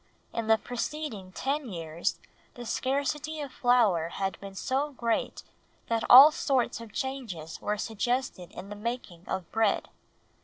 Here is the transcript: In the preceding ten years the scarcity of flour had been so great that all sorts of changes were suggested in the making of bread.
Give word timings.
In 0.33 0.47
the 0.47 0.57
preceding 0.57 1.31
ten 1.31 1.69
years 1.69 2.17
the 2.55 2.65
scarcity 2.65 3.39
of 3.39 3.51
flour 3.51 4.09
had 4.09 4.39
been 4.39 4.55
so 4.55 4.93
great 4.93 5.43
that 5.89 6.03
all 6.09 6.31
sorts 6.31 6.81
of 6.81 6.91
changes 6.91 7.61
were 7.61 7.77
suggested 7.77 8.51
in 8.53 8.69
the 8.69 8.75
making 8.75 9.27
of 9.27 9.51
bread. 9.51 9.89